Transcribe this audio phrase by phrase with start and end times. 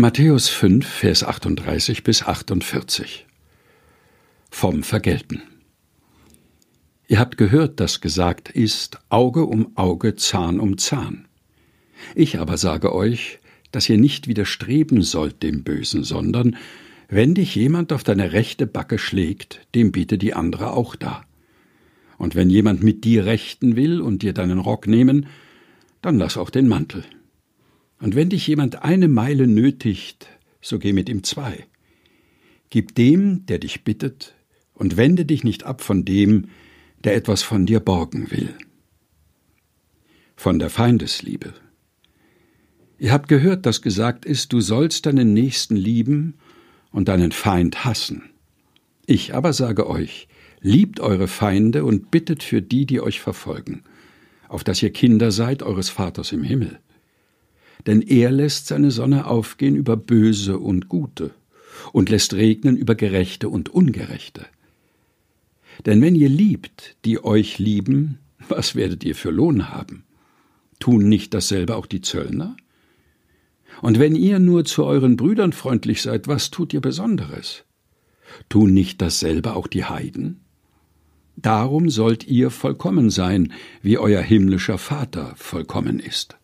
[0.00, 3.26] Matthäus 5, Vers 38 bis 48
[4.48, 5.42] Vom Vergelten
[7.06, 11.28] Ihr habt gehört, dass gesagt ist, Auge um Auge, Zahn um Zahn.
[12.14, 13.40] Ich aber sage euch,
[13.72, 16.56] dass ihr nicht widerstreben sollt dem Bösen, sondern
[17.10, 21.26] wenn dich jemand auf deine rechte Backe schlägt, dem biete die andere auch da.
[22.16, 25.26] Und wenn jemand mit dir rechten will und dir deinen Rock nehmen,
[26.00, 27.04] dann lass auch den Mantel.
[28.00, 30.26] Und wenn dich jemand eine Meile nötigt,
[30.60, 31.66] so geh mit ihm zwei.
[32.70, 34.34] Gib dem, der dich bittet,
[34.72, 36.48] und wende dich nicht ab von dem,
[37.04, 38.54] der etwas von dir borgen will.
[40.36, 41.52] Von der Feindesliebe.
[42.98, 46.34] Ihr habt gehört, dass gesagt ist, du sollst deinen Nächsten lieben
[46.90, 48.30] und deinen Feind hassen.
[49.04, 50.28] Ich aber sage euch,
[50.60, 53.82] liebt eure Feinde und bittet für die, die euch verfolgen,
[54.48, 56.80] auf dass ihr Kinder seid eures Vaters im Himmel
[57.86, 61.32] denn er lässt seine Sonne aufgehen über Böse und Gute
[61.92, 64.46] und lässt regnen über Gerechte und Ungerechte.
[65.86, 70.04] Denn wenn ihr liebt, die euch lieben, was werdet ihr für Lohn haben?
[70.78, 72.56] Tun nicht dasselbe auch die Zöllner?
[73.82, 77.64] Und wenn ihr nur zu euren Brüdern freundlich seid, was tut ihr Besonderes?
[78.48, 80.40] Tun nicht dasselbe auch die Heiden?
[81.36, 86.36] Darum sollt ihr vollkommen sein, wie euer himmlischer Vater vollkommen ist.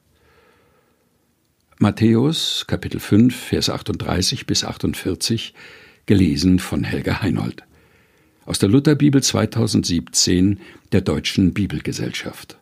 [1.78, 5.52] Matthäus Kapitel 5 Vers 38 bis 48
[6.06, 7.64] gelesen von Helga Heinold.
[8.46, 10.60] Aus der Lutherbibel 2017
[10.92, 12.56] der Deutschen Bibelgesellschaft